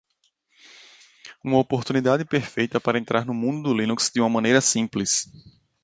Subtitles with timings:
[1.43, 5.29] Uma oportunidade perfeita para entrar no mundo do Linux de uma maneira simples.